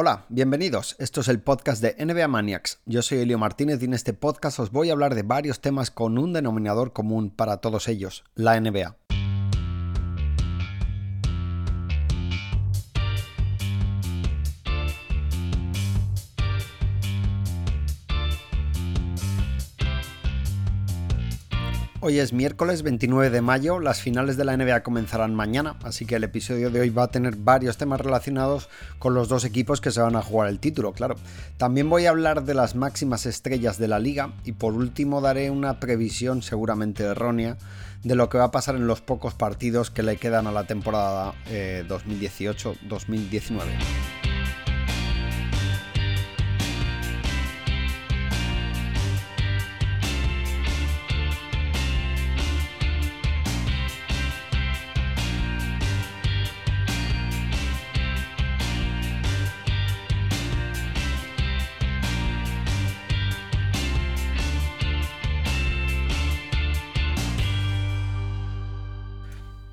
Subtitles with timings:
[0.00, 0.94] Hola, bienvenidos.
[1.00, 2.78] Esto es el podcast de NBA Maniacs.
[2.86, 5.90] Yo soy Elio Martínez y en este podcast os voy a hablar de varios temas
[5.90, 9.07] con un denominador común para todos ellos, la NBA.
[22.00, 26.14] Hoy es miércoles 29 de mayo, las finales de la NBA comenzarán mañana, así que
[26.14, 28.68] el episodio de hoy va a tener varios temas relacionados
[29.00, 31.16] con los dos equipos que se van a jugar el título, claro.
[31.56, 35.50] También voy a hablar de las máximas estrellas de la liga y por último daré
[35.50, 37.56] una previsión seguramente errónea
[38.04, 40.68] de lo que va a pasar en los pocos partidos que le quedan a la
[40.68, 44.27] temporada 2018-2019.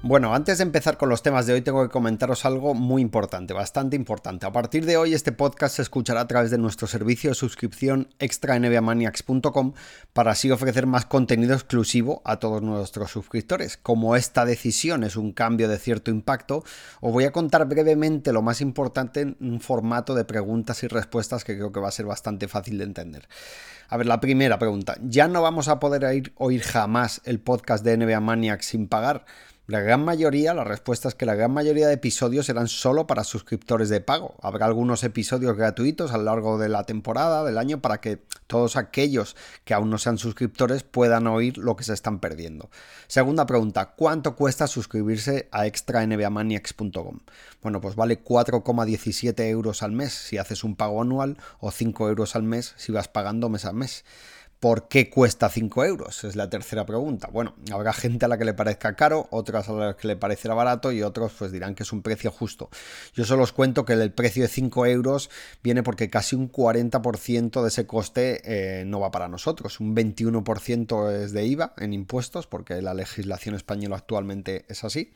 [0.07, 3.55] Bueno, antes de empezar con los temas de hoy tengo que comentaros algo muy importante,
[3.55, 4.45] bastante importante.
[4.45, 8.09] A partir de hoy este podcast se escuchará a través de nuestro servicio de suscripción
[8.19, 9.73] extraNVManiacs.com
[10.13, 13.77] para así ofrecer más contenido exclusivo a todos nuestros suscriptores.
[13.77, 16.63] Como esta decisión es un cambio de cierto impacto,
[17.01, 21.43] os voy a contar brevemente lo más importante en un formato de preguntas y respuestas
[21.43, 23.27] que creo que va a ser bastante fácil de entender.
[23.89, 24.97] A ver, la primera pregunta.
[25.01, 29.25] ¿Ya no vamos a poder oír jamás el podcast de NBA Maniacs sin pagar?
[29.67, 33.23] La gran mayoría, la respuesta es que la gran mayoría de episodios serán solo para
[33.23, 34.35] suscriptores de pago.
[34.43, 38.75] Habrá algunos episodios gratuitos a lo largo de la temporada, del año, para que todos
[38.75, 42.69] aquellos que aún no sean suscriptores puedan oír lo que se están perdiendo.
[43.07, 47.21] Segunda pregunta, ¿cuánto cuesta suscribirse a extranvamaniacs.com?
[47.63, 52.35] Bueno, pues vale 4,17 euros al mes si haces un pago anual o 5 euros
[52.35, 54.05] al mes si vas pagando mes a mes.
[54.59, 56.23] ¿Por qué cuesta 5 euros?
[56.23, 57.29] Es la tercera pregunta.
[57.31, 60.53] Bueno, habrá gente a la que le parezca caro, otras a las que le parecerá
[60.53, 62.69] barato y otros pues dirán que es un precio justo.
[63.13, 65.29] Yo solo os cuento que el precio de 5 euros
[65.61, 69.79] viene porque casi un 40% de ese coste eh, no va para nosotros.
[69.79, 75.13] Un 21% es de IVA en impuestos porque la legislación española actualmente es así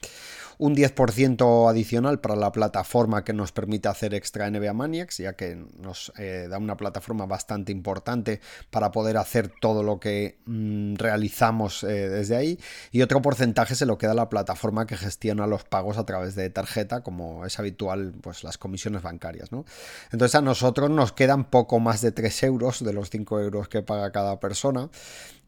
[0.59, 5.55] un 10% adicional para la plataforma que nos permite hacer extra NBA Maniacs, ya que
[5.55, 11.85] nos eh, da una plataforma bastante importante para poder hacer todo lo que mm, realizamos
[11.85, 12.59] eh, desde ahí.
[12.91, 16.49] Y otro porcentaje se lo queda la plataforma que gestiona los pagos a través de
[16.49, 19.53] tarjeta, como es habitual, pues las comisiones bancarias.
[19.53, 19.63] ¿no?
[20.11, 23.81] Entonces a nosotros nos quedan poco más de 3 euros de los 5 euros que
[23.81, 24.89] paga cada persona.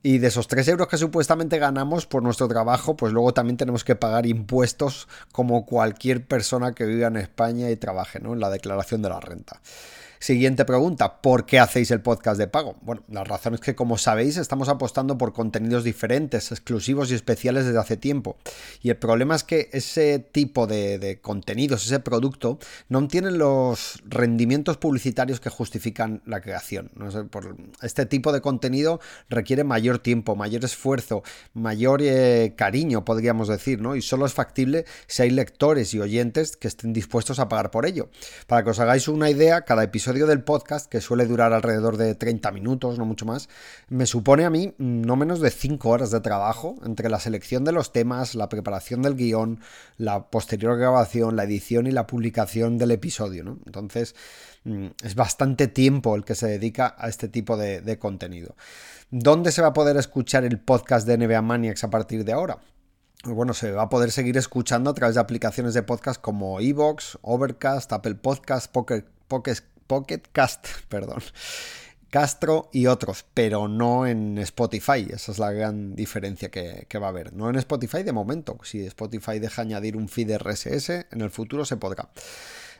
[0.03, 3.83] Y de esos 3 euros que supuestamente ganamos por nuestro trabajo, pues luego también tenemos
[3.83, 8.33] que pagar impuestos como cualquier persona que viva en España y trabaje, ¿no?
[8.33, 9.61] En la declaración de la renta.
[10.21, 12.75] Siguiente pregunta, ¿por qué hacéis el podcast de pago?
[12.81, 17.65] Bueno, la razón es que como sabéis estamos apostando por contenidos diferentes, exclusivos y especiales
[17.65, 18.37] desde hace tiempo.
[18.83, 24.77] Y el problema es que ese tipo de, contenidos, ese producto, no tienen los rendimientos
[24.77, 26.91] publicitarios que justifican la creación.
[27.31, 31.23] por este tipo de contenido requiere mayor tiempo, mayor esfuerzo,
[31.55, 33.95] mayor eh, cariño, podríamos decir, ¿no?
[33.95, 37.87] Y solo es factible si hay lectores y oyentes que estén dispuestos a pagar por
[37.87, 38.11] ello.
[38.45, 42.13] Para que os hagáis una idea, cada episodio del podcast, que suele durar alrededor de
[42.15, 43.49] 30 minutos, no mucho más,
[43.87, 47.71] me supone a mí no menos de 5 horas de trabajo entre la selección de
[47.71, 49.59] los temas, la preparación del guion,
[49.97, 53.43] la posterior grabación, la edición y la publicación del episodio.
[53.43, 53.59] ¿no?
[53.65, 54.15] Entonces,
[54.65, 58.55] mm, es bastante tiempo el que se dedica a este tipo de, contenido.
[59.09, 62.59] ¿Dónde se va a poder escuchar el podcast de NBA Maniacs a partir de ahora?
[63.23, 67.19] bueno, se va a poder seguir escuchando a través de aplicaciones de podcast como Evox,
[67.21, 69.57] Overcast, Apple Podcast, Pocket, Pocket,
[69.87, 71.21] Pocket Cast, perdón.
[72.09, 75.07] Castro y otros, pero no en Spotify.
[75.09, 77.31] Esa es la gran diferencia que, va a haber.
[77.31, 78.59] No en Spotify de momento.
[78.63, 82.09] Si Spotify deja añadir un feed RSS, en el futuro se podrá.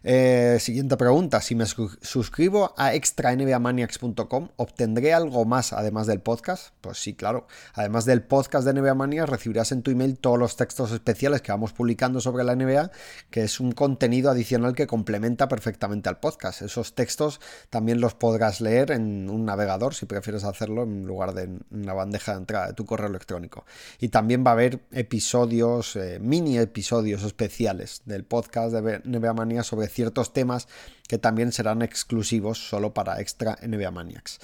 [0.03, 1.41] Eh, siguiente pregunta.
[1.41, 6.73] Si me suscribo a extranvamaniacs.com, ¿obtendré algo más además del podcast?
[6.81, 7.45] Pues sí, claro.
[7.75, 11.51] Además del podcast de NBA Maniacs, recibirás en tu email todos los textos especiales que
[11.51, 12.91] vamos publicando sobre la NBA,
[13.29, 16.63] que es un contenido adicional que complementa perfectamente al podcast.
[16.63, 17.39] Esos textos
[17.69, 21.93] también los podrás leer en un navegador, si prefieres hacerlo, en lugar de en una
[21.93, 23.65] bandeja de entrada de tu correo electrónico.
[23.99, 29.67] Y también va a haber episodios, eh, mini episodios especiales del podcast de NBA Maniacs
[29.67, 30.67] sobre ciertos temas
[31.07, 34.39] que también serán exclusivos solo para Extra NBA Maniacs.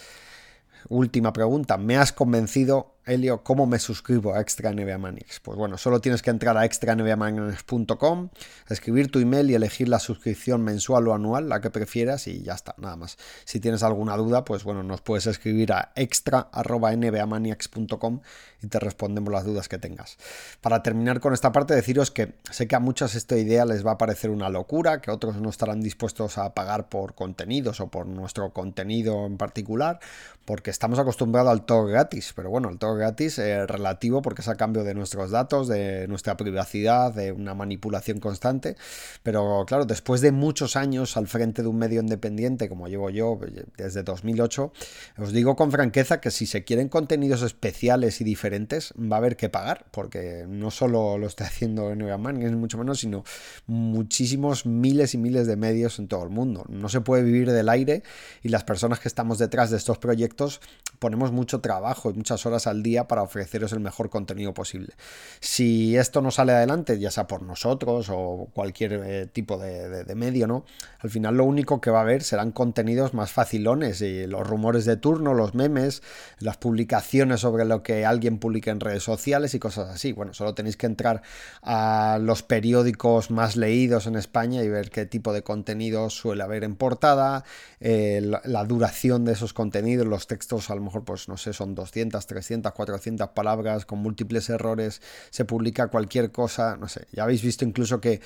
[0.89, 5.39] Última pregunta, ¿me has convencido Elio, ¿cómo me suscribo a Extra NBA Maniacs?
[5.39, 8.27] Pues bueno, solo tienes que entrar a extranbaManiacs.com,
[8.69, 12.51] escribir tu email y elegir la suscripción mensual o anual, la que prefieras y ya
[12.53, 13.17] está, nada más.
[13.45, 18.19] Si tienes alguna duda, pues bueno, nos puedes escribir a extra.nbamaniacs.com
[18.61, 20.17] y te respondemos las dudas que tengas.
[20.59, 23.91] Para terminar con esta parte, deciros que sé que a muchos esta idea les va
[23.91, 28.05] a parecer una locura, que otros no estarán dispuestos a pagar por contenidos o por
[28.05, 30.01] nuestro contenido en particular,
[30.43, 34.47] porque estamos acostumbrados al todo gratis, pero bueno, el todo gratis es relativo porque es
[34.47, 38.75] a cambio de nuestros datos, de nuestra privacidad, de una manipulación constante,
[39.23, 43.39] pero claro, después de muchos años al frente de un medio independiente como llevo yo
[43.77, 44.73] desde 2008,
[45.17, 49.37] os digo con franqueza que si se quieren contenidos especiales y diferentes, va a haber
[49.37, 53.23] que pagar, porque no solo lo está haciendo Man, es mucho menos, sino
[53.65, 56.65] muchísimos miles y miles de medios en todo el mundo.
[56.69, 58.03] No se puede vivir del aire
[58.43, 60.61] y las personas que estamos detrás de estos proyectos
[60.99, 64.93] ponemos mucho trabajo y muchas horas al día para ofreceros el mejor contenido posible.
[65.39, 70.47] Si esto no sale adelante, ya sea por nosotros o cualquier eh, tipo de, medio,
[70.47, 70.65] ¿no?
[70.99, 74.85] Al final lo único que va a haber serán contenidos más facilones y los rumores
[74.85, 76.01] de turno, los memes,
[76.39, 80.13] las publicaciones sobre lo que alguien publica en redes sociales y cosas así.
[80.13, 81.21] Bueno, solo tenéis que entrar
[81.61, 86.63] a los periódicos más leídos en España y ver qué tipo de contenido suele haber
[86.63, 87.43] en portada,
[87.79, 91.75] eh, la duración de esos contenidos, los textos a lo mejor, pues no sé, son
[91.75, 95.01] 200, 300, 400 palabras con múltiples errores,
[95.31, 98.21] se publica cualquier cosa, no sé, ya habéis visto incluso que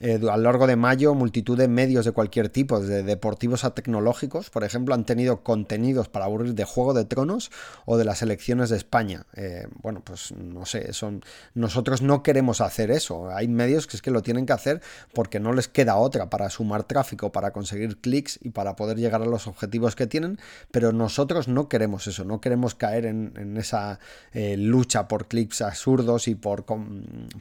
[0.00, 3.74] eh, a lo largo de mayo multitud de medios de cualquier tipo, desde deportivos a
[3.74, 7.50] tecnológicos, por ejemplo, han tenido contenidos para aburrir de Juego de Tronos
[7.84, 9.26] o de las elecciones de España.
[9.36, 11.22] Eh, bueno, pues no sé, son
[11.54, 13.30] nosotros no queremos hacer eso.
[13.30, 14.80] Hay medios que es que lo tienen que hacer
[15.12, 19.20] porque no les queda otra para sumar tráfico, para conseguir clics y para poder llegar
[19.20, 20.38] a los objetivos que tienen,
[20.70, 23.98] pero nosotros no queremos eso, no queremos caer en, esa
[24.32, 26.64] eh, lucha por clics absurdos y por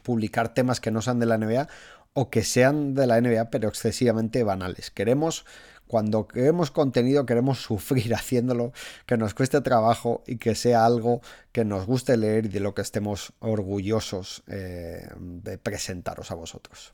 [0.03, 1.69] publicar temas que no sean de la NBA
[2.13, 4.91] o que sean de la NBA pero excesivamente banales.
[4.91, 5.45] Queremos,
[5.87, 8.73] cuando queremos contenido, queremos sufrir haciéndolo,
[9.05, 11.21] que nos cueste trabajo y que sea algo
[11.51, 16.93] que nos guste leer y de lo que estemos orgullosos eh, de presentaros a vosotros.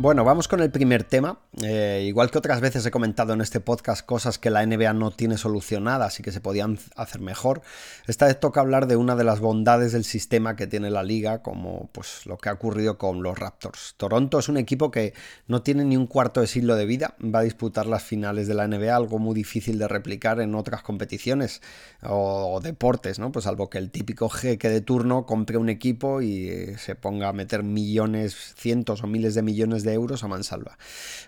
[0.00, 1.40] Bueno, vamos con el primer tema.
[1.60, 5.10] Eh, igual que otras veces he comentado en este podcast cosas que la NBA no
[5.10, 7.62] tiene solucionadas y que se podían hacer mejor,
[8.06, 11.42] esta vez toca hablar de una de las bondades del sistema que tiene la liga,
[11.42, 13.96] como pues lo que ha ocurrido con los Raptors.
[13.96, 15.14] Toronto es un equipo que
[15.48, 18.54] no tiene ni un cuarto de siglo de vida, va a disputar las finales de
[18.54, 21.60] la NBA, algo muy difícil de replicar en otras competiciones
[22.04, 23.32] o, deportes, ¿no?
[23.32, 27.32] Pues salvo que el típico jeque de turno compre un equipo y se ponga a
[27.32, 30.78] meter millones, cientos o miles de millones de euros a mansalva.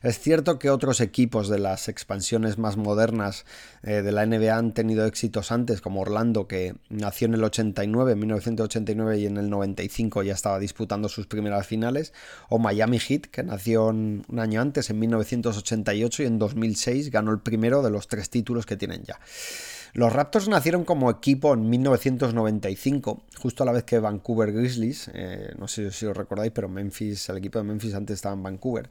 [0.03, 3.45] Es cierto que otros equipos de las expansiones más modernas
[3.83, 8.13] eh, de la NBA han tenido éxitos antes, como Orlando, que nació en el 89,
[8.13, 12.13] en 1989 y en el 95 ya estaba disputando sus primeras finales,
[12.49, 17.41] o Miami Heat, que nació un año antes, en 1988 y en 2006 ganó el
[17.41, 19.19] primero de los tres títulos que tienen ya.
[19.93, 25.53] Los Raptors nacieron como equipo en 1995, justo a la vez que Vancouver Grizzlies, eh,
[25.59, 28.89] no sé si os recordáis, pero Memphis, el equipo de Memphis antes estaba en Vancouver.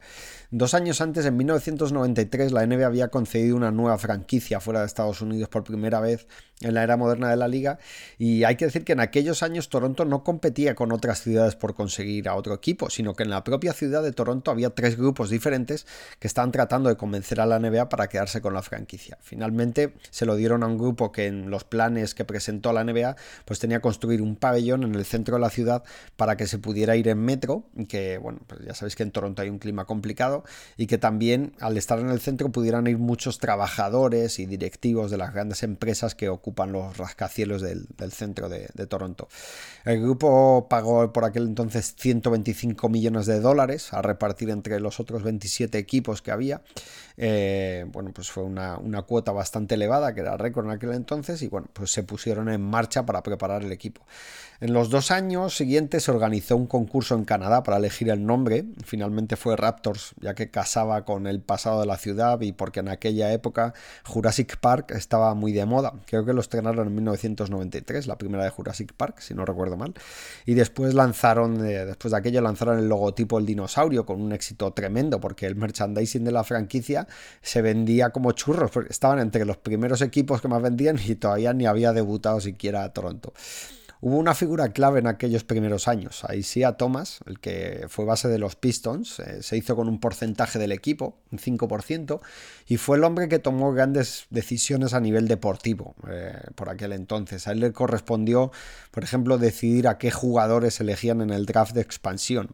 [0.50, 5.22] Dos años antes, en 1993, la NBA había concedido una nueva franquicia fuera de Estados
[5.22, 6.26] Unidos por primera vez
[6.60, 7.78] en la era moderna de la liga
[8.18, 11.74] y hay que decir que en aquellos años Toronto no competía con otras ciudades por
[11.74, 15.30] conseguir a otro equipo, sino que en la propia ciudad de Toronto había tres grupos
[15.30, 15.86] diferentes
[16.18, 19.16] que estaban tratando de convencer a la NBA para quedarse con la franquicia.
[19.22, 23.16] Finalmente se lo dieron a un grupo que en los planes que presentó la NBA,
[23.44, 25.82] pues tenía construir un pabellón en el centro de la ciudad
[26.16, 29.42] para que se pudiera ir en metro, que bueno, pues ya sabéis que en Toronto
[29.42, 30.44] hay un clima complicado,
[30.76, 35.16] y que también al estar en el centro pudieran ir muchos trabajadores y directivos de
[35.16, 39.28] las grandes empresas que ocupan los rascacielos del, centro de, Toronto.
[39.84, 45.22] El grupo pagó por aquel entonces 125 millones de dólares a repartir entre los otros
[45.22, 46.62] 27 equipos que había.
[47.16, 51.42] Eh, bueno, pues fue una, una cuota bastante elevada, que era récord en aquel entonces,
[51.42, 54.02] y bueno, pues se pusieron en marcha para preparar el equipo.
[54.62, 58.66] En los dos años siguientes se organizó un concurso en Canadá para elegir el nombre.
[58.84, 62.90] Finalmente fue Raptors, ya que casaba con el pasado de la ciudad y porque en
[62.90, 63.72] aquella época
[64.04, 65.94] Jurassic Park estaba muy de moda.
[66.04, 69.94] Creo que lo estrenaron en 1993, la primera de Jurassic Park, si no recuerdo mal.
[70.44, 74.74] Y después lanzaron, eh, después de aquello lanzaron el logotipo El Dinosaurio con un éxito
[74.74, 77.08] tremendo porque el merchandising de la franquicia
[77.40, 81.54] se vendía como churros, porque estaban entre los primeros equipos que más vendían y todavía
[81.54, 83.32] ni había debutado siquiera Toronto.
[84.02, 86.22] Hubo una figura clave en aquellos primeros años.
[86.34, 90.58] Isaiah Thomas, el que fue base de los Pistons, eh, se hizo con un porcentaje
[90.58, 92.20] del equipo, un 5%,
[92.66, 97.46] y fue el hombre que tomó grandes decisiones a nivel deportivo eh, por aquel entonces.
[97.46, 98.52] A él le correspondió,
[98.90, 102.48] por ejemplo, decidir a qué jugadores elegían en el draft de expansión.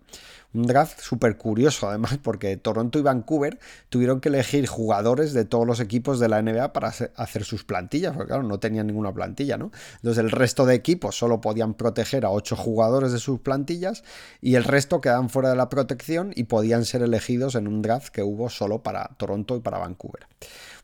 [0.54, 5.66] Un draft súper curioso además porque Toronto y Vancouver tuvieron que elegir jugadores de todos
[5.66, 9.56] los equipos de la NBA para hacer sus plantillas, porque claro, no tenían ninguna plantilla,
[9.58, 9.70] ¿no?
[9.96, 14.04] Entonces el resto de equipos solo podían proteger a ocho jugadores de sus plantillas
[14.40, 18.08] y el resto quedaban fuera de la protección y podían ser elegidos en un draft
[18.08, 20.26] que hubo solo para Toronto y para Vancouver.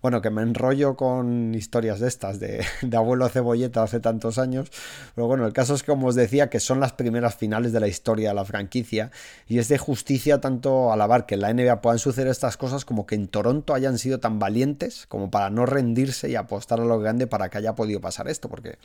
[0.02, 4.68] Bueno, que me enrollo con historias de estas, de, abuelo cebolleta hace tantos años.
[5.14, 7.78] Pero bueno, el caso es que, como os decía, que son las primeras finales de
[7.78, 9.12] la historia de la franquicia.
[9.46, 13.06] Y es de justicia tanto alabar que en la NBA puedan suceder estas cosas como
[13.06, 16.98] que en Toronto hayan sido tan valientes como para no rendirse y apostar a lo
[16.98, 18.48] grande para que haya podido pasar esto.
[18.48, 18.78] Porque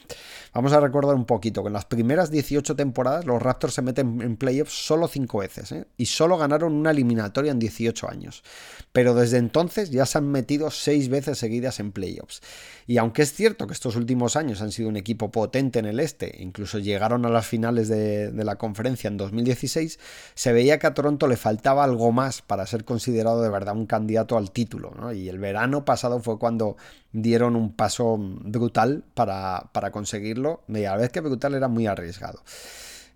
[0.54, 4.22] vamos a recordar un poquito que en las primeras 18 temporadas los Raptors se meten
[4.22, 5.72] en playoffs solo 5 veces.
[5.72, 5.88] ¿eh?
[5.98, 8.44] Y solo ganaron una eliminatoria en 18 años.
[8.92, 12.42] Pero desde entonces ya se han metido 6 veces seguidas en playoffs.
[12.86, 16.00] Y aunque es cierto que estos últimos años han sido un equipo potente en el
[16.00, 20.00] este, incluso llegaron a las finales de, la conferencia en 2016,
[20.34, 23.86] se veía que a Toronto le faltaba algo más para ser considerado de verdad un
[23.86, 25.14] candidato al título.
[25.14, 26.78] Y el verano pasado fue cuando
[27.12, 31.88] dieron un paso brutal para, para conseguirlo, y a la vez que brutal era muy
[31.88, 32.42] arriesgado.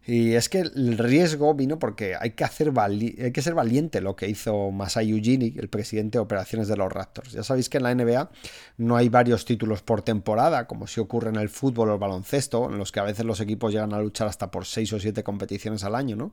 [0.06, 4.16] Y es que el riesgo vino porque hay que, hacer hay que ser valiente lo
[4.16, 7.34] que hizo Masai Ujiri, el presidente de operaciones de los Raptors.
[7.34, 8.32] Ya sabéis que en la NBA
[8.78, 12.68] no hay varios títulos por temporada, como si ocurre en el fútbol o el baloncesto,
[12.72, 15.24] en los que a veces los equipos llegan a luchar hasta por 6 o 7
[15.24, 16.32] competiciones al año, ¿no?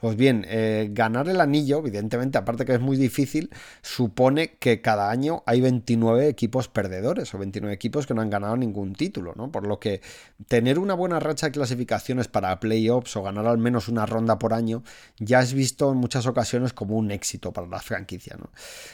[0.00, 3.50] Pues bien, eh, ganar el anillo, evidentemente, aparte que es muy difícil,
[3.82, 8.56] supone que cada año hay 29 equipos perdedores o 29 equipos que no han ganado
[8.56, 9.50] ningún título, ¿no?
[9.50, 10.02] Por lo que
[10.46, 14.54] tener una buena racha de clasificaciones para playoffs o ganar al menos una ronda por
[14.54, 14.82] año,
[15.18, 18.36] ya es visto en muchas ocasiones como un éxito para la franquicia.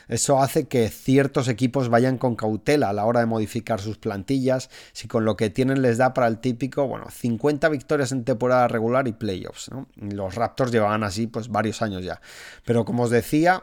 [0.08, 4.70] Eso hace que ciertos equipos vayan con cautela a la hora de modificar sus plantillas,
[4.92, 8.68] si con lo que tienen les da para el típico, bueno, 50 victorias en temporada
[8.68, 9.70] regular y playoffs.
[9.96, 12.20] Los Raptors llevaban así pues varios años ya.
[12.64, 13.62] Pero como os decía,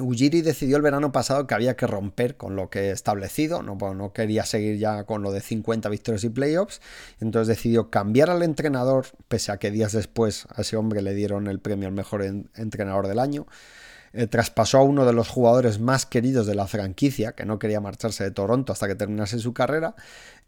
[0.00, 4.12] Ujiri decidió el verano pasado que había que romper con lo que establecido, no, no
[4.12, 6.80] quería seguir ya con lo de 50 victorias y playoffs,
[7.20, 11.46] entonces decidió cambiar al entrenador, pese a que días después a ese hombre le dieron
[11.46, 13.46] el premio al mejor entrenador del año.
[14.14, 17.80] Eh, traspasó a uno de los jugadores más queridos de la franquicia, que no quería
[17.80, 19.94] marcharse de Toronto hasta que terminase su carrera,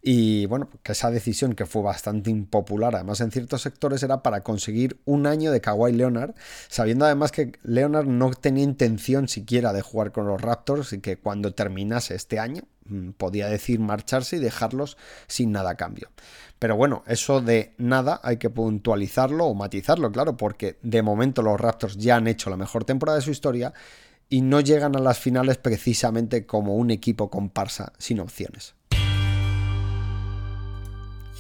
[0.03, 4.43] y bueno, que esa decisión que fue bastante impopular, además en ciertos sectores, era para
[4.43, 6.35] conseguir un año de Kawhi Leonard,
[6.69, 11.19] sabiendo además que Leonard no tenía intención siquiera de jugar con los Raptors y que
[11.19, 16.09] cuando terminase este año mm, podía decir marcharse y dejarlos sin nada a cambio.
[16.59, 21.61] Pero bueno, eso de nada hay que puntualizarlo o matizarlo, claro, porque de momento los
[21.61, 23.75] Raptors ya han hecho la mejor temporada de su historia
[24.31, 28.80] y no llegan a las finales precisamente como un equipo comparsa sin opciones.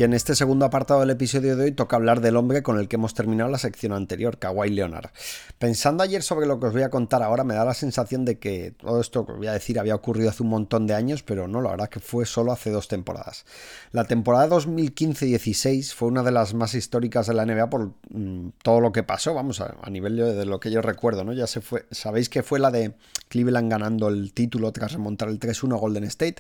[0.01, 2.89] Y en este segundo apartado del episodio de hoy toca hablar del hombre con el
[2.89, 5.11] que hemos terminado la sección anterior, Kawhi Leonard.
[5.59, 8.39] Pensando ayer sobre lo que os voy a contar ahora, me da la sensación de
[8.39, 11.23] que todo esto que os voy a decir había ocurrido hace un montón de años,
[11.23, 13.45] pero no, la verdad que fue solo hace dos temporadas.
[13.93, 18.81] La temporada 2015-16 fue una de las más históricas de la NBA por mm, todo
[18.81, 21.35] lo que pasó, vamos, a, nivel de, lo que yo recuerdo, ¿no?
[21.35, 22.95] Ya se fue, sabéis que fue la de
[23.29, 26.37] Cleveland ganando el título tras remontar el 3-1 a Golden State,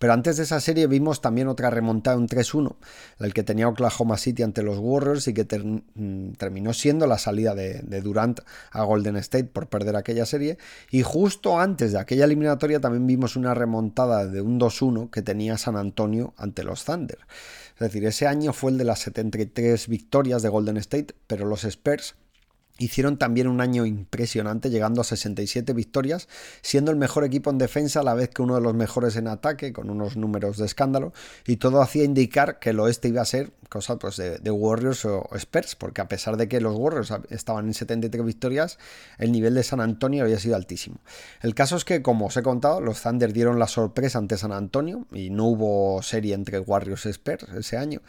[0.00, 2.74] pero antes de esa serie vimos también otra remontada, un 3-1
[3.18, 7.54] el que tenía Oklahoma City ante los Warriors y que mm, terminó siendo la salida
[7.54, 10.58] de, Durant a Golden State por perder aquella serie.
[10.90, 15.58] Y justo antes de aquella eliminatoria también vimos una remontada de un 2-1 que tenía
[15.58, 17.18] San Antonio ante los Thunder.
[17.74, 21.64] Es decir, ese año fue el de las 73 victorias de Golden State, pero los
[21.64, 22.14] Spurs
[22.76, 26.28] Hicieron también un año impresionante, llegando a 67 victorias,
[26.60, 29.28] siendo el mejor equipo en defensa a la vez que uno de los mejores en
[29.28, 31.12] ataque, con unos números de escándalo,
[31.46, 35.28] y todo hacía indicar que el oeste iba a ser cosa pues, de, Warriors o
[35.34, 38.78] Spurs, porque a pesar de que los Warriors estaban en 73 victorias,
[39.18, 40.98] el nivel de San Antonio había sido altísimo.
[41.42, 44.52] El caso es que, como os he contado, los Thunder dieron la sorpresa ante San
[44.52, 48.00] Antonio y no hubo serie entre Warriors y Spurs ese año,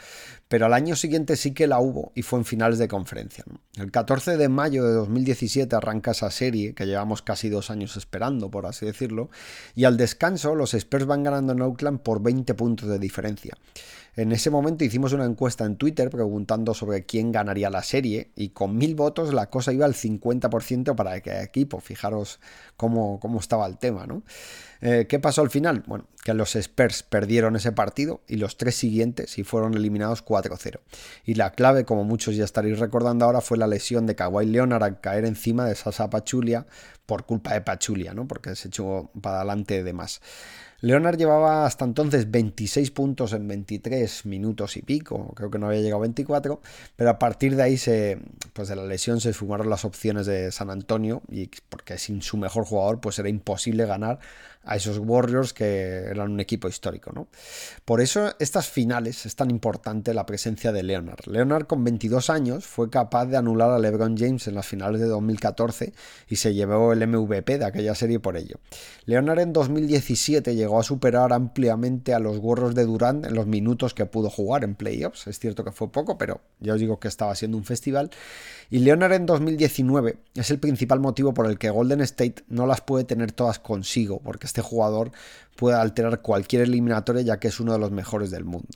[0.48, 3.44] pero al año siguiente sí que la hubo y fue en finales de conferencia.
[3.76, 8.50] El 14 de mayo de 2017 arranca esa serie que llevamos casi dos años esperando,
[8.50, 9.30] por así decirlo,
[9.76, 13.54] y al descanso los Spurs van ganando en Oakland por 20 puntos de diferencia.
[14.18, 18.50] En ese momento hicimos una encuesta en Twitter preguntando sobre quién ganaría la serie y
[18.50, 21.82] con mil votos la cosa iba al 50% para cada equipo.
[21.82, 22.40] Fijaros
[22.78, 24.24] cómo, cómo estaba el tema, ¿no?
[24.88, 25.84] Eh, ¿Qué pasó al final?
[25.88, 30.80] Bueno, que los Spurs perdieron ese partido y los tres siguientes y fueron eliminados 4-0.
[31.26, 34.84] Y la clave, como muchos ya estaréis recordando ahora, fue la lesión de Kawhi Leonard
[34.84, 36.68] al caer encima de Sasa Pachulia
[37.08, 38.28] por culpa de Pachulia, ¿no?
[38.28, 40.22] Porque se echó para adelante de más.
[40.82, 45.82] Leonard llevaba hasta entonces 26 puntos en 23 minutos y pico, creo que no había
[45.82, 46.62] llegado a 24,
[46.96, 48.20] pero a partir de ahí se,
[48.54, 52.38] pues de la lesión se fumaron las opciones de San Antonio y porque sin su
[52.38, 54.20] mejor jugador pues era imposible ganar
[54.66, 57.12] a esos Warriors que eran un equipo histórico.
[57.14, 57.28] ¿no?
[57.86, 61.28] Por eso estas finales es tan importante la presencia de Leonard.
[61.28, 65.08] Leonard con 22 años fue capaz de anular a LeBron James en las finales de
[65.08, 65.94] 2014
[66.28, 68.60] y se llevó el MVP de aquella serie por ello.
[69.06, 73.94] Leonard en 2017 llegó a superar ampliamente a los Warriors de Durant en los minutos
[73.94, 75.28] que pudo jugar en playoffs.
[75.28, 78.10] Es cierto que fue poco, pero ya os digo que estaba siendo un festival.
[78.70, 82.82] Y Leonard en 2019 es el principal motivo por el que Golden State no las
[82.82, 85.12] puede tener todas consigo, porque este jugador
[85.58, 88.70] puede alterar cualquier eliminatoria ya que es uno de los mejores del mundo.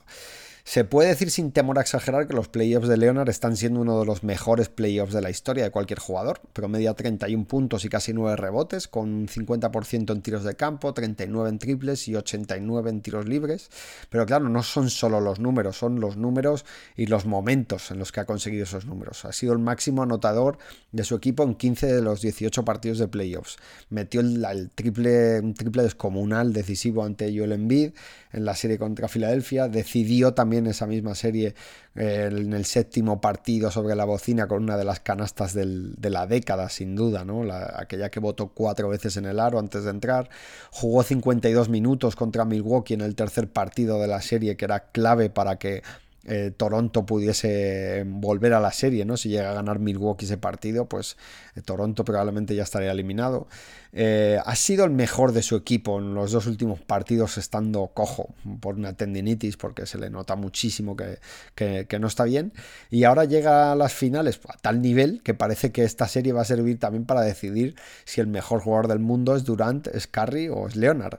[0.70, 3.98] Se puede decir sin temor a exagerar que los playoffs de Leonard están siendo uno
[3.98, 6.40] de los mejores playoffs de la historia de cualquier jugador.
[6.52, 11.58] Promedia 31 puntos y casi 9 rebotes, con 50% en tiros de campo, 39 en
[11.58, 13.68] triples y 89 en tiros libres.
[14.10, 16.64] Pero claro, no son solo los números, son los números
[16.96, 19.24] y los momentos en los que ha conseguido esos números.
[19.24, 20.58] Ha sido el máximo anotador
[20.92, 23.56] de su equipo en 15 de los 18 partidos de playoffs.
[23.88, 27.90] Metió el, triple, un triple descomunal decisivo ante Joel Embiid
[28.32, 29.66] en la serie contra Filadelfia.
[29.66, 31.54] Decidió también en esa misma serie
[31.96, 36.26] eh, en el séptimo partido sobre la bocina con una de las canastas de la
[36.26, 37.42] década, sin duda, ¿no?
[37.52, 40.30] aquella que votó cuatro veces en el aro antes de entrar.
[40.70, 45.30] Jugó 52 minutos contra Milwaukee en el tercer partido de la serie, que era clave
[45.30, 45.82] para que
[46.24, 49.16] eh, Toronto pudiese volver a la serie, ¿no?
[49.16, 51.16] Si llega a ganar Milwaukee ese partido, pues
[51.56, 53.48] eh, Toronto probablemente ya estaría eliminado.
[53.92, 58.34] Eh, ha sido el mejor de su equipo en los dos últimos partidos estando cojo
[58.60, 62.52] por una tendinitis, porque se le nota muchísimo que, no está bien.
[62.90, 66.42] Y ahora llega a las finales a tal nivel que parece que esta serie va
[66.42, 70.48] a servir también para decidir si el mejor jugador del mundo es Durant, es Curry
[70.48, 71.18] o es Leonard.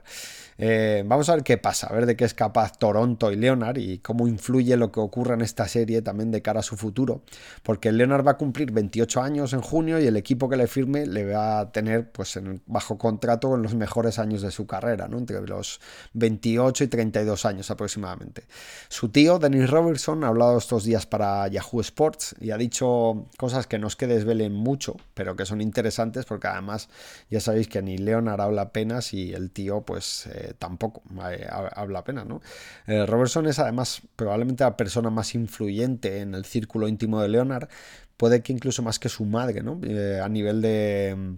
[0.58, 3.78] Eh, vamos a ver qué pasa, a ver de qué es capaz Toronto y Leonard
[3.78, 7.22] y cómo influye lo que ocurra en esta serie también de cara a su futuro.
[7.62, 11.06] Porque Leonard va a cumplir 28 años en junio y el equipo que le firme
[11.06, 15.08] le va a tener pues en, bajo contrato en los mejores años de su carrera,
[15.08, 15.18] ¿no?
[15.18, 15.80] entre los
[16.14, 18.44] 28 y 32 años aproximadamente.
[18.88, 23.66] Su tío, Dennis Robertson, ha hablado estos días para Yahoo Sports y ha dicho cosas
[23.66, 26.88] que no es que desvelen mucho, pero que son interesantes porque además
[27.30, 30.26] ya sabéis que ni Leonard habla apenas y el tío pues...
[30.26, 32.40] Eh, tampoco eh, habla pena, ¿no?
[32.86, 37.68] Eh, Robertson es además probablemente la persona más influyente en el círculo íntimo de Leonard,
[38.16, 39.80] puede que incluso más que su madre, ¿no?
[40.22, 41.36] A nivel de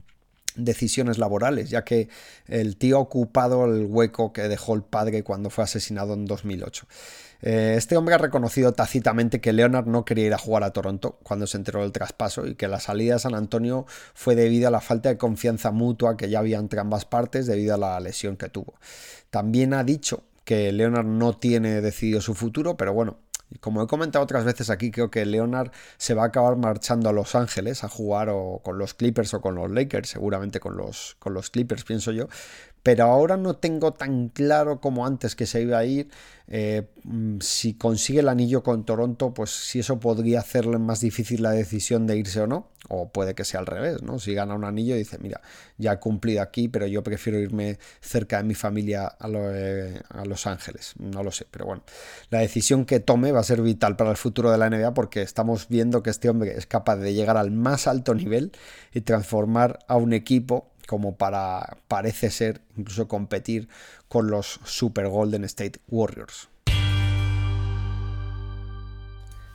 [0.56, 2.08] decisiones laborales, ya que
[2.46, 6.86] el tío ha ocupado el hueco que dejó el padre cuando fue asesinado en 2008.
[7.42, 11.46] Este hombre ha reconocido tácitamente que Leonard no quería ir a jugar a Toronto cuando
[11.46, 14.80] se enteró del traspaso y que la salida de San Antonio fue debido a la
[14.80, 18.48] falta de confianza mutua que ya había entre ambas partes debido a la lesión que
[18.48, 18.74] tuvo.
[19.28, 23.18] También ha dicho que Leonard no tiene decidido su futuro, pero bueno,
[23.60, 27.12] como he comentado otras veces aquí, creo que Leonard se va a acabar marchando a
[27.12, 31.16] Los Ángeles a jugar o con los Clippers o con los Lakers, seguramente con los,
[31.18, 32.28] con los Clippers, pienso yo
[32.84, 36.10] pero ahora no tengo tan claro como antes que se iba a ir.
[36.46, 41.42] Eh, mm, si consigue el anillo con Toronto, pues si eso podría hacerle más difícil
[41.42, 44.18] la decisión de irse o no, o puede que sea al revés, ¿no?
[44.18, 45.40] Si gana un anillo y dice, mira,
[45.78, 50.26] ya he cumplido aquí, pero yo prefiero irme cerca de mi familia a, eh, a
[50.26, 51.82] Los Ángeles, no lo sé, pero bueno,
[52.28, 55.22] la decisión que tome va a ser vital para el futuro de la NBA porque
[55.22, 58.52] estamos viendo que este hombre es capaz de llegar al más alto nivel
[58.92, 63.68] y transformar a un equipo como para, parece ser, incluso competir
[64.08, 66.48] con los Super Golden State Warriors.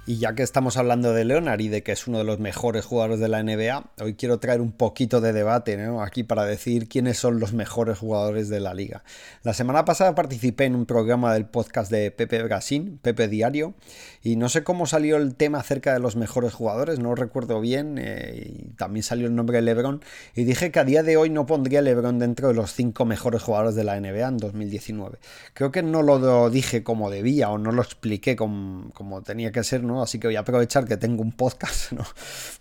[0.09, 2.83] Y ya que estamos hablando de Leonard y de que es uno de los mejores
[2.83, 7.19] jugadores de la NBA, hoy quiero traer un poquito de debate aquí para decir quiénes
[7.19, 9.03] son los mejores jugadores de la liga.
[9.43, 13.75] La semana pasada participé en un programa del podcast de Pepe Brasil, Pepe Diario,
[14.23, 17.99] y no sé cómo salió el tema acerca de los mejores jugadores, no recuerdo bien,
[17.99, 20.01] eh, y también salió el nombre de LeBron,
[20.33, 23.43] y dije que a día de hoy no pondría LeBron dentro de los cinco mejores
[23.43, 25.19] jugadores de la NBA en 2019.
[25.53, 29.63] Creo que no lo dije como debía o no lo expliqué como, como tenía que
[29.63, 29.98] ser, ¿no?
[30.03, 31.91] Así que voy a aprovechar que tengo un podcast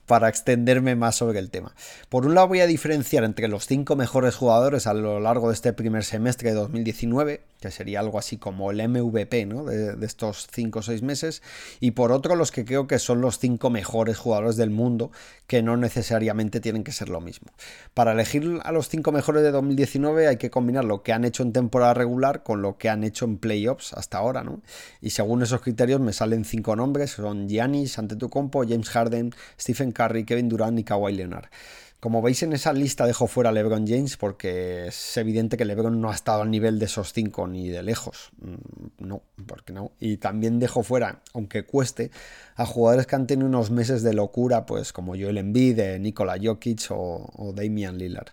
[0.07, 1.74] para extenderme más sobre el tema.
[2.09, 5.55] Por un lado voy a diferenciar entre los cinco mejores jugadores a lo largo de
[5.55, 9.64] este primer semestre de 2019 que sería algo así como el MVP ¿no?
[9.64, 11.42] de, de estos 5 o 6 meses,
[11.81, 15.11] y por otro los que creo que son los 5 mejores jugadores del mundo,
[15.47, 17.49] que no necesariamente tienen que ser lo mismo.
[17.94, 21.42] Para elegir a los 5 mejores de 2019 hay que combinar lo que han hecho
[21.42, 24.61] en temporada regular con lo que han hecho en playoffs hasta ahora, ¿no?
[25.01, 30.25] Y según esos criterios me salen 5 nombres, son Giannis, Antetokounmpo, James Harden, Stephen Curry,
[30.25, 31.49] Kevin Durant y Kawhi Leonard.
[32.01, 36.01] Como veis en esa lista dejo fuera a LeBron James porque es evidente que LeBron
[36.01, 38.31] no ha estado al nivel de esos cinco ni de lejos.
[38.41, 39.91] Mm, no, porque no.
[39.99, 42.13] Y también dejo fuera, aunque cueste,
[42.55, 46.87] a jugadores que han tenido unos meses de locura, pues como Joel Embiid, Nikola Jokic
[46.91, 48.29] o, o Damian Lillard.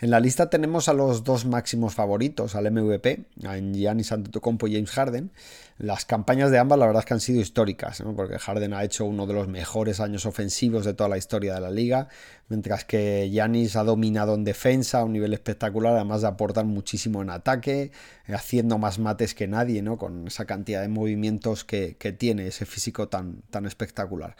[0.00, 4.74] En la lista tenemos a los dos máximos favoritos, al MVP, a Giannis Antetokounmpo y
[4.74, 5.30] James Harden.
[5.78, 9.04] Las campañas de ambas la verdad es que han sido históricas, porque Harden ha hecho
[9.04, 12.08] uno de los mejores años ofensivos de toda la historia de la liga,
[12.48, 17.22] mientras que Giannis ha dominado en defensa a un nivel espectacular, además de aportar muchísimo
[17.22, 17.90] en ataque,
[18.28, 19.98] haciendo más mates que nadie, ¿no?
[19.98, 24.36] con esa cantidad de movimientos que, que tiene ese físico tan, tan espectacular.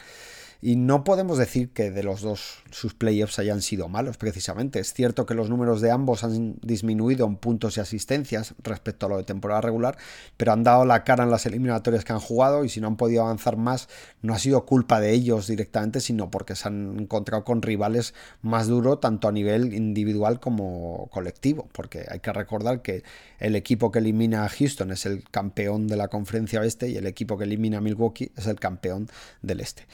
[0.66, 4.80] Y no podemos decir que de los dos sus playoffs hayan sido malos, precisamente.
[4.80, 9.10] Es cierto que los números de ambos han disminuido en puntos y asistencias respecto a
[9.10, 9.98] lo de temporada regular,
[10.38, 12.96] pero han dado la cara en las eliminatorias que han jugado y si no han
[12.96, 13.90] podido avanzar más,
[14.22, 18.66] no ha sido culpa de ellos directamente, sino porque se han encontrado con rivales más
[18.66, 21.68] duros, tanto a nivel individual como colectivo.
[21.72, 23.02] Porque hay que recordar que
[23.38, 27.06] el equipo que elimina a Houston es el campeón de la conferencia oeste y el
[27.06, 29.10] equipo que elimina a Milwaukee es el campeón
[29.42, 29.86] del este.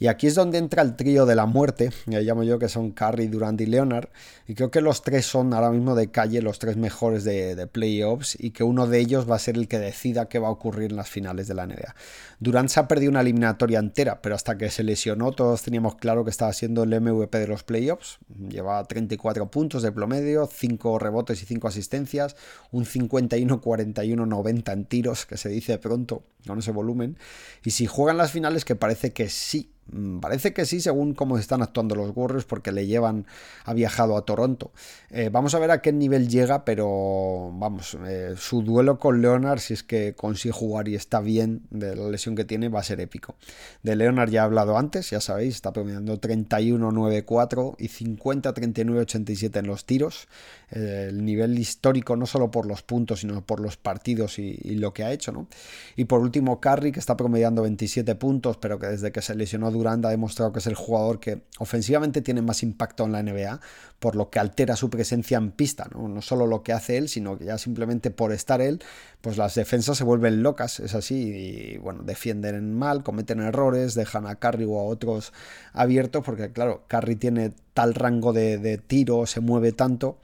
[0.00, 3.26] Y es donde entra el trío de la muerte, ya llamo yo que son Curry,
[3.26, 4.08] Durant y Leonard,
[4.46, 8.36] y creo que los tres son ahora mismo de calle los tres mejores de, playoffs
[8.38, 10.90] y que uno de ellos va a ser el que decida qué va a ocurrir
[10.92, 11.94] en las finales de la NBA.
[12.38, 16.24] Durant se ha perdido una eliminatoria entera, pero hasta que se lesionó todos teníamos claro
[16.24, 21.42] que estaba siendo el MVP de los playoffs, llevaba 34 puntos de promedio, 5 rebotes
[21.42, 22.36] y 5 asistencias,
[22.70, 27.18] un 51-41-90 en tiros, que se dice pronto con ese volumen,
[27.64, 29.72] y si juegan las finales que parece que sí
[30.20, 33.26] parece que sí, según cómo están actuando los Warriors, porque le llevan,
[33.64, 34.72] ha viajado a Toronto.
[35.10, 39.60] Eh, vamos a ver a qué nivel llega, pero vamos, eh, su duelo con Leonard,
[39.60, 42.84] si es que consigue jugar y está bien de la lesión que tiene, va a
[42.84, 43.36] ser épico.
[43.82, 49.84] De Leonard ya he hablado antes, ya sabéis, está promediando 31-9-4 y 50-39-87 en los
[49.84, 50.28] tiros.
[50.70, 54.92] Eh, el nivel histórico, no solo por los puntos, sino por los partidos y, lo
[54.92, 55.46] que ha hecho, ¿no?
[55.94, 59.70] Y por último, Curry, que está promediando 27 puntos, pero que desde que se lesionó
[59.70, 63.60] Durant ha demostrado que es el jugador que ofensivamente tiene más impacto en la NBA,
[64.00, 66.08] por lo que altera su presencia en pista, ¿no?
[66.08, 68.82] no solo lo que hace él, sino que ya simplemente por estar él,
[69.20, 74.26] pues las defensas se vuelven locas, es así, y bueno, defienden mal, cometen errores, dejan
[74.26, 75.32] a Curry o a otros
[75.72, 80.18] abiertos, porque claro, Curry tiene tal rango de tiro, se mueve tanto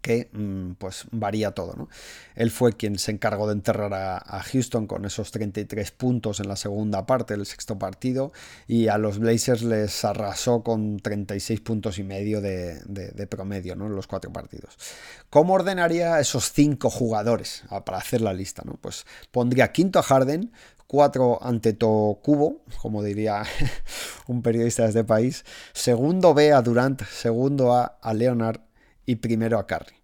[0.00, 1.74] que mm, pues varía todo.
[1.76, 1.88] ¿no?
[2.34, 6.56] Él fue quien se encargó de enterrar a, Houston con esos 33 puntos en la
[6.56, 8.32] segunda parte del sexto partido
[8.66, 14.06] y a los Blazers les arrasó con 36 puntos y medio de, promedio en los
[14.06, 14.76] cuatro partidos.
[15.30, 18.62] ¿Cómo ordenaría esos cinco jugadores ah, para hacer la lista?
[18.64, 18.74] ¿no?
[18.80, 20.52] Pues pondría quinto a Harden,
[20.88, 23.44] cuatro ante Cubo, como diría
[24.26, 28.60] un periodista de este país, segundo B a Durant, segundo A a Leonard,
[29.08, 29.96] y primero a Curry.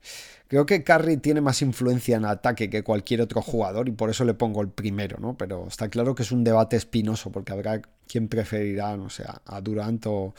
[0.48, 4.24] Creo que Curry tiene más influencia en ataque que cualquier otro jugador y por eso
[4.24, 5.36] le pongo el primero, ¿no?
[5.36, 9.60] Pero está claro que es un debate espinoso porque habrá quien preferirá, no sé, a
[9.60, 10.34] Durant o,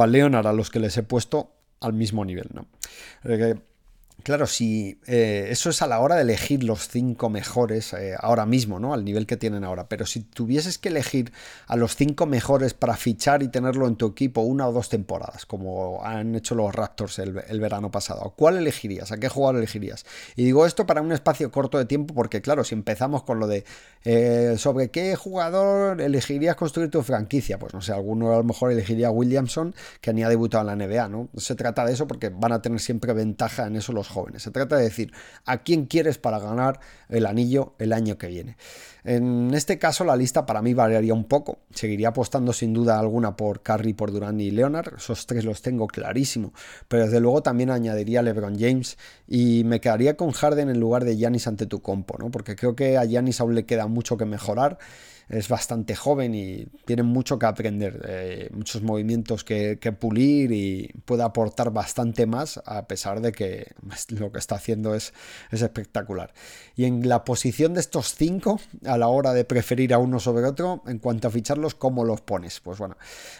[0.00, 2.66] a Leonard, a los que les he puesto al mismo nivel, ¿no?
[4.24, 8.46] Claro, si eh, eso es a la hora de elegir los cinco mejores eh, ahora
[8.46, 8.92] mismo, ¿no?
[8.92, 9.88] Al nivel que tienen ahora.
[9.88, 11.32] Pero si tuvieses que elegir
[11.66, 15.46] a los cinco mejores para fichar y tenerlo en tu equipo una o dos temporadas,
[15.46, 19.12] como han hecho los Raptors el, verano pasado, ¿cuál elegirías?
[19.12, 20.04] ¿A qué jugador elegirías?
[20.36, 23.46] Y digo esto para un espacio corto de tiempo, porque claro, si empezamos con lo
[23.46, 23.64] de
[24.04, 28.72] eh, sobre qué jugador elegirías construir tu franquicia, pues no sé, alguno a lo mejor
[28.72, 31.08] elegiría a Williamson, que ni ha debutado en la NBA.
[31.08, 34.42] No se trata de eso porque van a tener siempre ventaja en eso los jóvenes.
[34.42, 35.12] Se trata de decir
[35.44, 38.56] a quién quieres para ganar el anillo el año que viene.
[39.04, 41.60] En este caso la lista para mí variaría un poco.
[41.72, 44.94] Seguiría apostando sin duda alguna por Curry, por Durant y Leonard.
[44.96, 46.52] Esos tres los tengo clarísimo.
[46.88, 51.16] Pero desde luego también añadiría LeBron James y me quedaría con Harden en lugar de
[51.16, 52.30] Giannis ante tu compo, ¿no?
[52.30, 54.78] Porque creo que a Giannis aún le queda mucho que mejorar
[55.28, 61.22] es bastante joven y tiene mucho que aprender, eh, muchos movimientos que, pulir y puede
[61.22, 63.72] aportar bastante más a pesar de que
[64.10, 65.12] lo que está haciendo es,
[65.50, 66.32] es espectacular.
[66.76, 70.44] Y en la posición de estos cinco, a la hora de preferir a uno sobre
[70.44, 72.60] otro, en cuanto a ficharlos, ¿cómo los pones?
[72.60, 72.96] Pues bueno,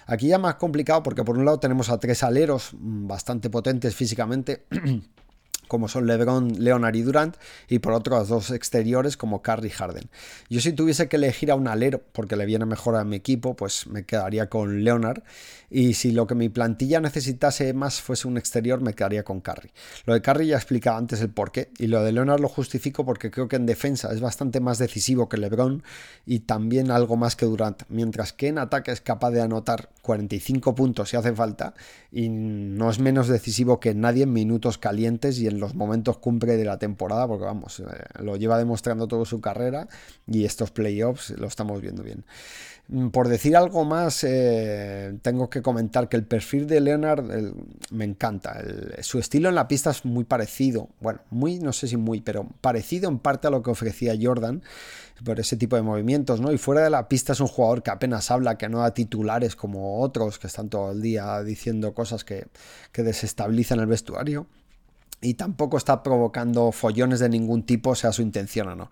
[0.07, 4.65] aquí ya más complicado porque por un lado tenemos a tres aleros bastante potentes físicamente.
[5.69, 7.37] como son LeBron, Leonard y Durant,
[7.69, 10.11] y por otro los dos exteriores como Curry y Harden.
[10.49, 13.55] Yo si tuviese que elegir a un alero, porque le viene mejor a mi equipo,
[13.55, 15.23] pues me quedaría con Leonard,
[15.71, 19.71] y si lo que mi plantilla necesitase más fuese un exterior, me quedaría con Curry.
[20.07, 23.05] Lo de Curry ya he explicado antes el porqué, y lo de Leonard lo justifico
[23.05, 25.83] porque creo que en defensa es bastante más decisivo que LeBron
[26.27, 30.75] y también algo más que Durant, mientras que en ataque es capaz de anotar 45
[30.75, 31.75] puntos si hace falta,
[32.11, 36.57] y no es menos decisivo que nadie en minutos calientes y en los momentos cumple
[36.57, 37.85] de la temporada, porque vamos, eh,
[38.23, 39.89] lo lleva demostrando toda su carrera
[40.27, 42.25] y estos playoffs lo estamos viendo bien.
[42.89, 47.23] Mm, por decir algo más, eh, tengo que comentar que el perfil de Leonard
[47.91, 48.63] me encanta.
[49.03, 52.49] su estilo en la pista es muy parecido, bueno, muy, no sé si muy, pero
[52.61, 54.63] parecido en parte a lo que ofrecía Jordan
[55.25, 56.53] por ese tipo de movimientos, ¿no?
[56.53, 59.57] Y fuera de la pista es un jugador que apenas habla, que no da titulares
[59.57, 62.47] como otros que están todo el día diciendo cosas que,
[62.93, 64.47] que desestabilizan el vestuario
[65.21, 68.91] y tampoco está provocando follones de ningún tipo, sea su intención o no.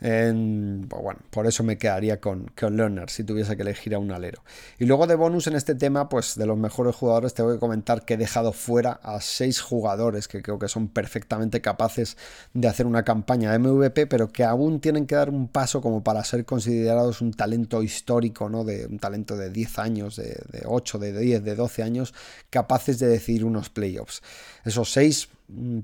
[0.00, 4.12] Pues bueno, por eso me quedaría con, con Leonard si tuviese que elegir a un
[4.12, 4.44] alero.
[4.78, 8.04] Y luego de bonus en este tema, pues de los mejores jugadores, tengo que comentar
[8.04, 12.16] que he dejado fuera a seis jugadores que creo que son perfectamente capaces
[12.54, 16.04] de hacer una campaña de MVP, pero que aún tienen que dar un paso como
[16.04, 18.62] para ser considerados un talento histórico, ¿no?
[18.62, 22.14] De un talento de 10 años, de, de 8, de 10, de 12 años,
[22.50, 24.22] capaces de decidir unos playoffs.
[24.64, 25.28] Esos seis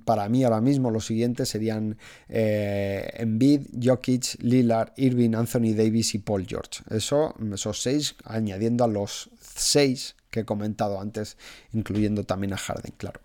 [0.04, 1.96] para mí ahora mismo los siguientes serían
[2.28, 6.82] eh, Embiid, Jokic, Lillard, Irving, Anthony Davis y Paul George.
[6.90, 11.36] Eso, esos seis, añadiendo a los seis que he comentado antes,
[11.72, 13.20] incluyendo también a Harden, claro.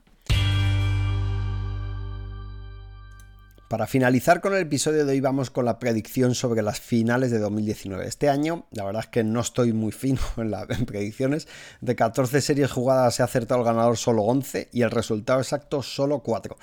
[3.70, 7.38] Para finalizar con el episodio de hoy vamos con la predicción sobre las finales de
[7.38, 8.08] 2019.
[8.08, 11.48] Este año, la verdad es que no estoy muy fino en, las predicciones.
[11.80, 15.84] De 14 series jugadas se ha acertado el ganador solo 11 y el resultado exacto
[15.84, 16.58] solo 4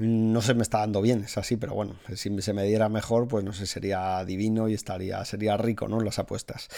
[0.00, 3.28] no se me está dando bien, es así, pero bueno, si se me diera mejor,
[3.28, 6.00] pues no sé, sería divino y estaría, sería rico, ¿no?
[6.00, 6.68] Las apuestas.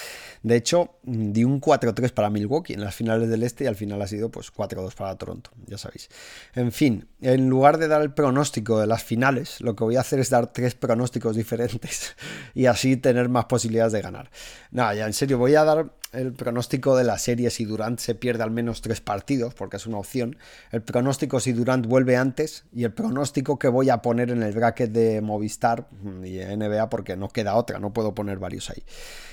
[0.43, 4.03] De hecho, di un 4-3 para Milwaukee en las finales del este y al final
[4.03, 6.09] ha sido pues 4-2 para Toronto, ya sabéis.
[6.55, 10.01] En fin, en lugar de dar el pronóstico de las finales, lo que voy a
[10.01, 12.17] hacer es dar tres pronósticos diferentes
[12.55, 14.31] y así tener más posibilidades de ganar.
[14.71, 18.15] Nada, ya en serio, voy a dar el pronóstico de la serie si Durant se
[18.15, 20.37] pierde al menos tres partidos, porque es una opción,
[20.71, 24.53] el pronóstico si Durant vuelve antes y el pronóstico que voy a poner en el
[24.53, 25.89] bracket de Movistar
[26.25, 28.85] y NBA porque no queda otra, no puedo poner varios ahí.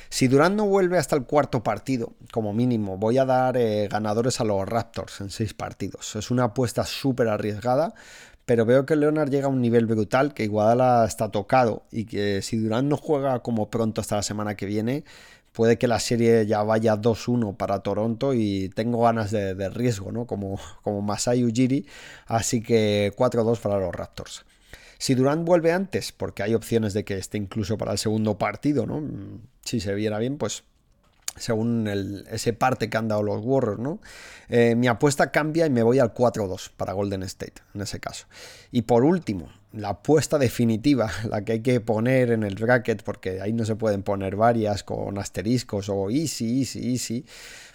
[0.10, 4.40] Si Durant no vuelve hasta el cuarto partido, como mínimo, voy a dar eh, ganadores
[4.40, 6.16] a los Raptors en seis partidos.
[6.16, 7.94] Es una apuesta súper arriesgada,
[8.46, 12.42] pero veo que Leonard llega a un nivel brutal, que Iguadala está tocado y que
[12.42, 15.04] si Durant no juega como pronto hasta la semana que viene,
[15.60, 20.26] puede que la serie ya vaya 2-1 para Toronto y tengo ganas de, riesgo, ¿no?
[20.26, 21.86] Como, como Masai Ujiri,
[22.28, 24.46] así que 4-2 para los Raptors.
[24.98, 28.86] Si Durant vuelve antes, porque hay opciones de que esté incluso para el segundo partido,
[28.86, 29.04] ¿no?
[29.66, 30.64] Si se viera bien, pues
[31.40, 34.00] según ese parte que han dado los Warriors, ¿no?
[34.50, 38.28] Eh, mi apuesta cambia y me voy al 4-2 para Golden State, en ese caso.
[38.72, 43.42] Y por último, la apuesta definitiva, la que hay que poner en el bracket, porque
[43.42, 47.26] ahí no se pueden poner varias con asteriscos o easy, easy, easy,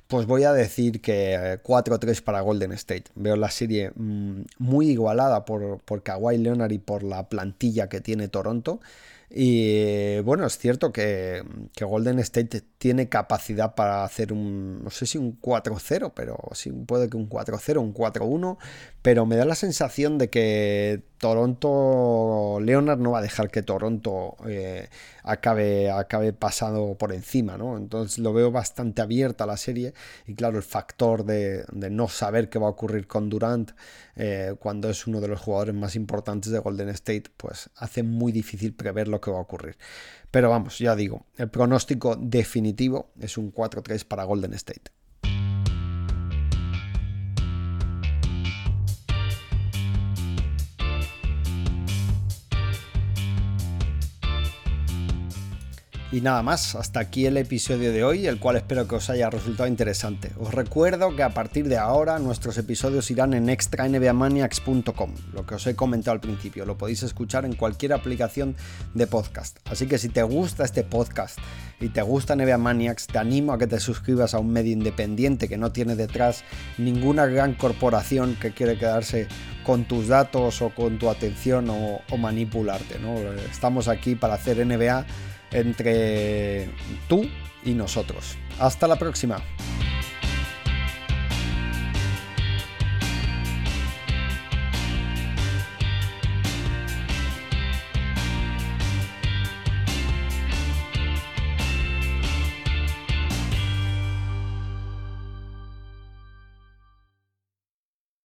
[0.06, 3.04] pues voy a decir que 4-3 eh, para Golden State.
[3.14, 8.00] Veo la serie mm, muy igualada por, por Kawhi Leonard y por la plantilla que
[8.00, 8.80] tiene Toronto.
[9.36, 11.42] Y bueno, es cierto que,
[11.80, 17.10] Golden State tiene capacidad para hacer un, no sé si un 4-0, pero sí puede
[17.10, 18.58] que un 4-0, un 4-1,
[19.04, 24.34] pero me da la sensación de que Toronto, Leonard no va a dejar que Toronto
[24.48, 24.88] eh,
[25.22, 27.76] acabe, acabe pasado por encima, ¿no?
[27.76, 29.92] Entonces lo veo bastante abierta la serie
[30.26, 33.72] y claro, el factor de, no saber qué va a ocurrir con Durant
[34.16, 38.32] eh, cuando es uno de los jugadores más importantes de Golden State, pues hace muy
[38.32, 39.76] difícil prever lo que va a ocurrir.
[40.30, 45.03] Pero vamos, ya digo, el pronóstico definitivo es un 4-3 para Golden State.
[56.14, 59.30] Y nada más, hasta aquí el episodio de hoy, el cual espero que os haya
[59.30, 60.30] resultado interesante.
[60.38, 65.66] Os recuerdo que a partir de ahora nuestros episodios irán en extranbamaniacs.com, lo que os
[65.66, 68.54] he comentado al principio, lo podéis escuchar en cualquier aplicación
[68.94, 69.58] de podcast.
[69.68, 71.36] Así que si te gusta este podcast
[71.80, 75.48] y te gusta NBA Maniacs, te animo a que te suscribas a un medio independiente
[75.48, 76.44] que no tiene detrás
[76.78, 79.26] ninguna gran corporación que quiere quedarse
[79.64, 83.00] con tus datos o con tu atención o, manipularte.
[83.00, 83.16] ¿no?
[83.50, 85.04] Estamos aquí para hacer NBA
[85.54, 86.68] entre
[87.08, 87.28] tú
[87.64, 88.36] y nosotros.
[88.58, 89.38] Hasta la próxima.